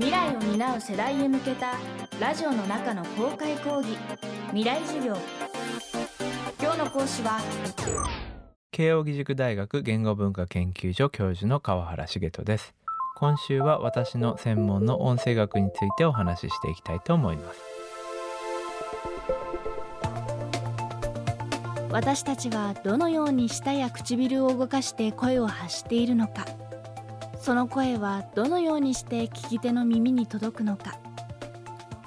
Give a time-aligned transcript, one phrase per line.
[0.00, 1.74] 未来を担う世代へ向けた
[2.18, 3.98] ラジオの中の公開講義。
[4.46, 5.14] 未来授業。
[6.58, 7.38] 今日の講師は
[8.70, 12.72] 慶應義塾大学言語文化研究所教授の川原茂人です。
[13.18, 17.60] 今週は私の専門の音声学についてお話ししていきたいと思います。
[21.90, 26.46] 私たちはどのように舌や唇を動かして声を発しているのか
[27.40, 30.98] その声はどのようにして聞き手の耳に届くのか。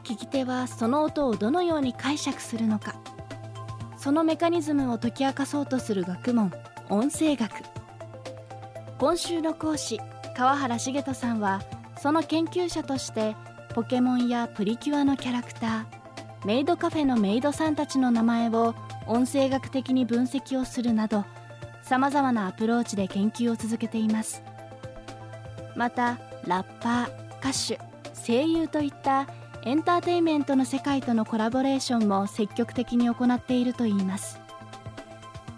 [0.04, 2.96] 聞き手はその音をどのように解釈するのか。
[3.98, 6.52] そのメカニズムを解き明かそうとする学問
[6.90, 7.52] 音声学。
[9.00, 10.00] 今週の講師
[10.38, 11.62] 川原茂人さんは
[11.98, 13.36] その研究者として
[13.74, 18.76] ポケモンやプリキュアのキャラクターメイドカフェのメイドさんたちの名前を
[19.08, 21.26] 音声学的に分析をするなど
[21.82, 24.44] さまざまなアプローチで研究を続けています。
[25.76, 27.80] またラッパー歌手
[28.26, 29.28] 声優といった
[29.64, 34.40] エンターテインメントの世界とのコラボレーションも積極的に行っているといいます。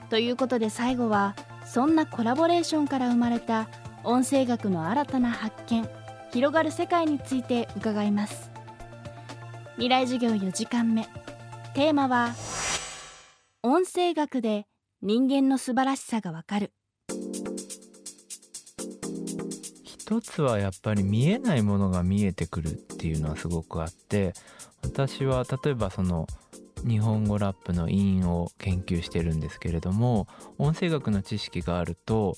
[0.10, 1.36] ということで最後は
[1.66, 3.68] そんなコラボレーションから生まれた
[4.04, 5.90] 音声学の新たな発見
[6.32, 8.52] 広がる世界について伺います。
[9.74, 11.08] 未来授業4時間目。
[11.74, 12.36] テーマは
[13.64, 14.68] 音声学で
[15.02, 16.72] 人間の素晴らしさがわかる。
[20.06, 24.34] 一つはやっぱり見えないものが見えてくるっていうのはすごくあって
[24.84, 26.28] 私は例えばその
[26.88, 30.28] 日本語ラップの韻を研究してるんですけれども
[30.60, 32.38] 音声学の知識があると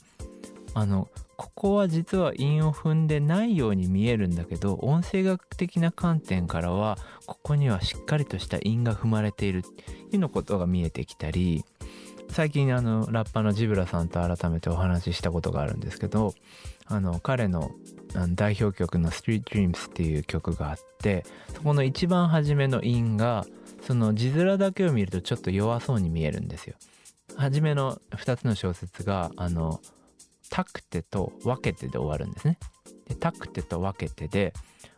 [0.75, 11.65] あのここは実は韻を踏んでないように見えるんだけど音声学的な観点からはここにはしっかりとした韻が踏まれているっていうのことが見えてきたり
[12.29, 16.33] 最近あのラッパーのジブラさんと改めてお話ししたことがあるんですけど
[16.85, 17.71] あの彼の
[18.29, 23.45] 代表曲の「Street Dreams」っていう曲があってそこの一番初めの韻が
[23.81, 26.75] その字面だけを見るとちょっと弱そうに見えるんですよ。
[27.35, 29.81] 初めの2つの小説があの
[30.49, 32.57] タクテと分けてで終わるんですね。
[33.07, 34.53] でタクテと分けてで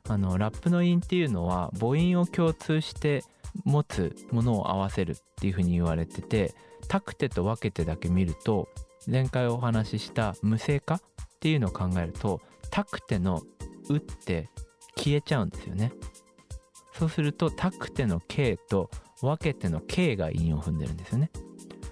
[0.07, 3.23] あのラップの韻っていうのは母音を共通して
[3.63, 6.53] 持つものを合わせるっていうふうに言われてて
[6.89, 8.67] タクテと分けてだけ見ると
[9.07, 10.99] 前回お話しした無声化っ
[11.39, 12.41] ていうのを考えると
[12.71, 13.43] タクテの
[13.89, 14.49] 「う」って
[14.97, 15.93] 消えちゃうんですよね。
[16.91, 18.89] そうするとタクテの K と
[19.21, 21.31] 分けての K が韻を踏んでるんですよね。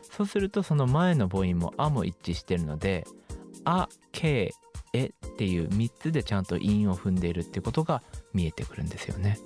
[0.02, 3.06] そうするとその前の母音も「あ」も一致してるので
[3.63, 4.52] 「あ」「K」
[4.94, 8.02] 「え」っていう3つでちゃんと韻を踏んでいるってことが
[8.34, 9.38] 見えてくるんですよね。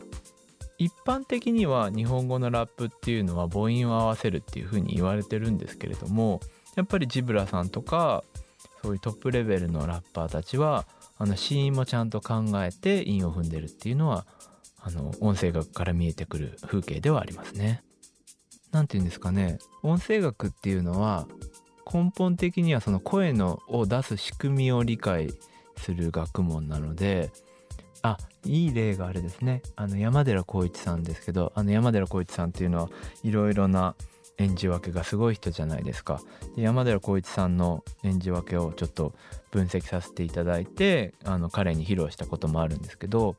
[0.81, 6.39] 一般的には日本語のラップっていうのは母音を合わせるっていうふうに言われてるんですけれども
[6.75, 8.23] やっぱりジブラさんとか
[8.81, 10.87] そういうトップレベルのラッパーたちは
[11.19, 14.25] あの子音もちゃんと考えて韻を踏んでるっていうのは
[14.79, 17.83] あの音声学から見えてくる風景ではありますね。
[18.71, 21.27] なんて言うんですかね音声学っていうのは
[21.93, 25.29] 根本的にはその声のを出す仕組みを理解
[25.77, 27.29] する学問なので
[28.03, 29.61] あいい例があれですね。
[29.75, 32.89] あの山寺宏一さんですけどあの山寺宏一さんっていうのは
[33.23, 33.95] いろいろな
[34.41, 36.21] 演じ分けがすごい人じゃないですか。
[36.55, 39.13] で山寺宏一さんの演じ分けをちょっと
[39.51, 43.35] 分析させていただいてあの彼に披露したこともあるんですけど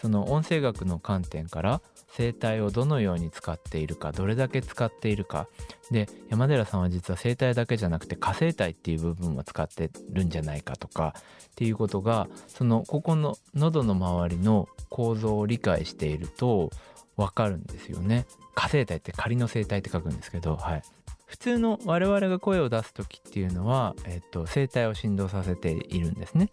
[0.00, 1.80] その音声学の観点から
[2.16, 5.48] 声帯をどのように使っているかどれだけ使っているか。
[5.90, 16.70] で山寺さんは実は声帯だけじゃなくて下声帯っていう部分も使ってるんじゃないかとかっていうことがそのここの喉の周りの構造を理解していると
[17.16, 18.26] 分かるんですよね。
[18.54, 20.82] 下声帯って仮の声帯って書くんですけど、はい、
[21.26, 26.50] 普通の我々が声を出す時っていうのは、えっと、声帯を振動させているんですね。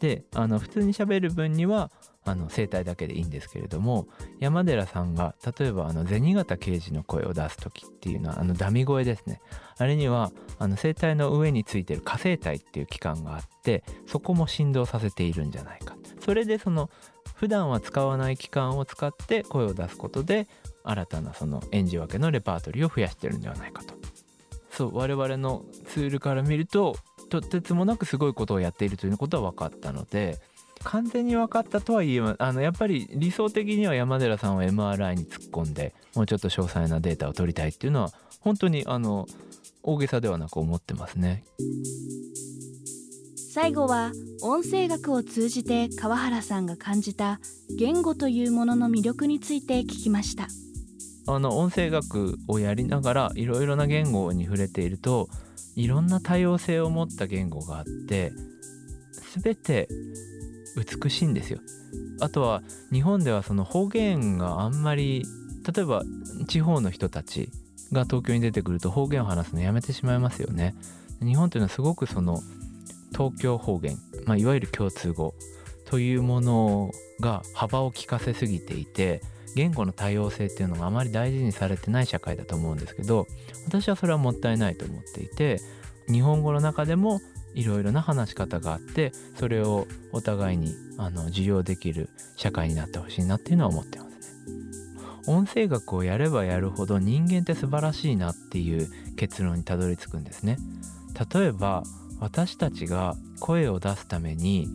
[0.00, 1.90] であの普通に喋る分には
[2.24, 4.06] あの声帯だけでいいんですけれども
[4.38, 9.40] 山寺さんが例えばあの銭形刑事の声を出す時っていうのはあのダミ声ですね
[9.78, 16.90] あれにはあの声帯の上についてる下声帯っていう器官があってそこも振動させているんじゃないかそれでその
[17.38, 20.48] 普段は使わない器官を使って声を出すことで
[20.82, 23.94] 新たなその演じ分けのレパートリーを増やしてるんではないかと。
[24.70, 26.96] そう我々のツールから見ると
[27.30, 30.40] とてつもなくすごいことをやっているということは分かったので
[30.84, 39.26] 完全に分かったとはいえあのやっぱり理想的には山寺さんは MRI に突っ込んでもうちょっと詳細なデータを取りたいっていうのは本当にあの
[39.82, 41.44] 大げさではなく思ってますね。
[43.60, 47.40] 最後は音声学を通じて川原さんが感じた
[47.76, 50.46] 言語というものの魅力について聞きました
[51.26, 55.28] あの音声学をやりながらいろいろな言語に触れていると
[55.74, 58.30] いろんな多様性を持った言語があって
[59.42, 59.88] 全て
[60.76, 61.58] 美しいんですよ。
[62.20, 62.62] あとは
[62.92, 65.24] 日本ではその方言があんまり
[65.74, 66.04] 例えば
[66.46, 67.50] 地方の人たち
[67.90, 70.76] が東京に出てくると方言を話すのやめてしまいますよね。
[71.20, 72.40] 日本というのはすごくその
[73.18, 75.34] 東京方言、まあ、いわゆる共通語
[75.84, 79.22] というものが幅を利かせすぎていて
[79.56, 83.26] 言語の多様性っていうのがあまり大事にされてない社会だと思うんですけど
[83.66, 85.60] 私はそれはもったいないと思っていて
[86.06, 87.20] 日本語の中でも
[87.54, 94.12] いろいろな話し方があってそれをお互いにあの受容できる社会になってほしいなっていうのは思ってますね。
[95.26, 100.58] 音声学をやればやるほど人間って素晴らしいなっていう結論にたどり着くんですね。
[101.32, 101.82] 例えば
[102.20, 104.68] 私たちが声を出すために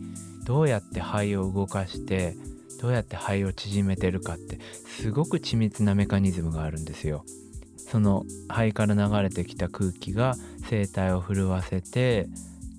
[0.44, 2.36] どうやって肺を動かして
[2.80, 7.24] どうやって肺を縮めてるかってすごく緻密なメカニズムがあるんですよ。
[7.76, 10.34] その肺から流れてきた空気が
[10.68, 12.28] 声帯を震わせて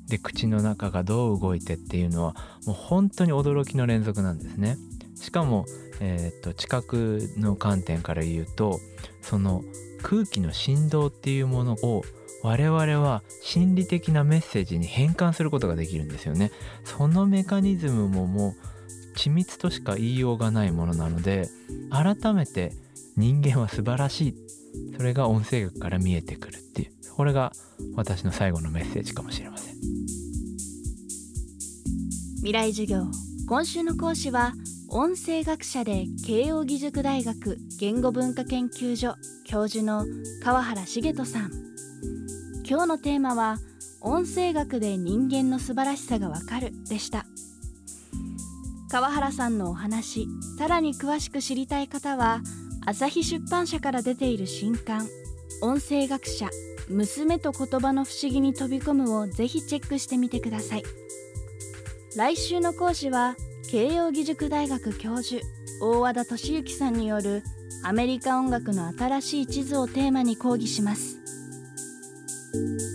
[0.08, 2.36] で口の中がどう動いてっていうのは
[2.66, 4.78] もう本当に驚きの連続なんですね。
[5.16, 5.66] しかも、
[6.00, 8.80] えー、っと知覚の観点から言うと
[9.22, 9.64] その
[10.04, 12.04] 空気の振動っていうものを
[12.46, 16.52] 我々は心理的なメッセージに変換することができるんですよね。
[16.84, 21.50] そのメカニズムももう緻密としか言いようがないものなので
[21.90, 22.72] 改めて
[23.18, 24.36] 人間は素晴らしい。
[24.96, 26.92] それが音声学から見えてくるっていう。
[27.16, 27.52] これが
[27.96, 29.76] 私の最後のメッセージかもしれません。
[32.38, 33.06] 未来授業
[33.48, 34.54] 今週の講師は
[34.90, 39.16] 音声学者で慶應義塾大学言語文化研究所
[39.46, 40.06] 教授の
[40.44, 41.66] 川原茂人さん。
[42.68, 43.58] 今日のテーマは
[44.02, 47.26] 音声学で人間の素晴らしさがわかるでした。
[48.90, 50.28] 川原さんのお話
[50.58, 52.42] さらに詳しく知りたい方は
[52.86, 55.08] 朝日出版社から出ている新刊
[55.62, 56.50] 音声学者
[56.88, 60.84] 娘と言葉の不思議に飛び込むをぜひチェックしてみてください。
[62.16, 63.36] 来週の講師は
[63.70, 65.46] 慶應義塾大学教授
[65.82, 67.44] 大和田敏之さんによる
[67.84, 71.20] アメリカ音楽の新しい地図をテーマに講義します。
[72.56, 72.95] Thank you.